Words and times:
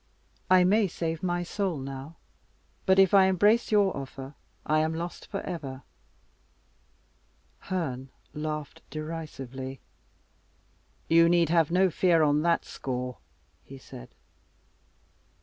I 0.49 0.63
may 0.63 0.87
save 0.87 1.21
my 1.21 1.43
soul 1.43 1.77
now; 1.77 2.15
but 2.87 2.97
if 2.97 3.13
I 3.13 3.25
embrace 3.25 3.71
your 3.71 3.95
offer 3.95 4.33
I 4.65 4.79
am 4.79 4.95
lost 4.95 5.27
for 5.27 5.41
ever." 5.41 5.83
Herne 7.59 8.09
laughed 8.33 8.81
derisively. 8.89 9.79
"You 11.07 11.29
need 11.29 11.49
have 11.49 11.69
no 11.69 11.91
fear 11.91 12.23
on 12.23 12.41
that 12.41 12.65
score," 12.65 13.19
he 13.63 13.77
said. 13.77 14.15